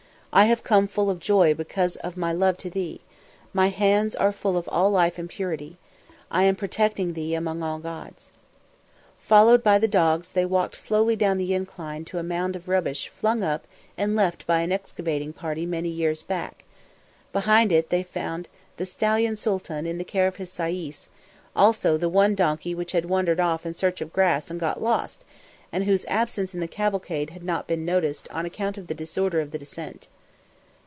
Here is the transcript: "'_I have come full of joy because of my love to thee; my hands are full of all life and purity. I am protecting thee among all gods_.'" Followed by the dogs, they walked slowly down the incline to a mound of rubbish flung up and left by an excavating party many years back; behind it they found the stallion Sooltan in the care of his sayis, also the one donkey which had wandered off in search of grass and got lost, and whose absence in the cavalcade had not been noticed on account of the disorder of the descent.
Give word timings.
"'_I 0.33 0.47
have 0.47 0.63
come 0.63 0.87
full 0.87 1.09
of 1.09 1.19
joy 1.19 1.53
because 1.53 1.97
of 1.97 2.15
my 2.15 2.31
love 2.31 2.55
to 2.59 2.69
thee; 2.69 3.01
my 3.51 3.67
hands 3.67 4.15
are 4.15 4.31
full 4.31 4.55
of 4.55 4.69
all 4.69 4.89
life 4.89 5.19
and 5.19 5.27
purity. 5.29 5.75
I 6.31 6.43
am 6.43 6.55
protecting 6.55 7.11
thee 7.11 7.35
among 7.35 7.61
all 7.61 7.81
gods_.'" 7.81 8.31
Followed 9.19 9.61
by 9.61 9.77
the 9.77 9.89
dogs, 9.89 10.31
they 10.31 10.45
walked 10.45 10.77
slowly 10.77 11.17
down 11.17 11.37
the 11.37 11.53
incline 11.53 12.05
to 12.05 12.17
a 12.17 12.23
mound 12.23 12.55
of 12.55 12.69
rubbish 12.69 13.09
flung 13.09 13.43
up 13.43 13.67
and 13.97 14.15
left 14.15 14.47
by 14.47 14.61
an 14.61 14.71
excavating 14.71 15.33
party 15.33 15.65
many 15.65 15.89
years 15.89 16.21
back; 16.21 16.63
behind 17.33 17.73
it 17.73 17.89
they 17.89 18.01
found 18.01 18.47
the 18.77 18.85
stallion 18.85 19.35
Sooltan 19.35 19.85
in 19.85 19.97
the 19.97 20.05
care 20.05 20.27
of 20.27 20.37
his 20.37 20.49
sayis, 20.49 21.09
also 21.57 21.97
the 21.97 22.07
one 22.07 22.35
donkey 22.35 22.73
which 22.73 22.93
had 22.93 23.03
wandered 23.03 23.41
off 23.41 23.65
in 23.65 23.73
search 23.73 23.99
of 23.99 24.13
grass 24.13 24.49
and 24.49 24.61
got 24.61 24.81
lost, 24.81 25.25
and 25.73 25.83
whose 25.83 26.05
absence 26.05 26.53
in 26.53 26.61
the 26.61 26.69
cavalcade 26.69 27.31
had 27.31 27.43
not 27.43 27.67
been 27.67 27.83
noticed 27.83 28.29
on 28.29 28.45
account 28.45 28.77
of 28.77 28.87
the 28.87 28.95
disorder 28.95 29.41
of 29.41 29.51
the 29.51 29.59
descent. 29.59 30.07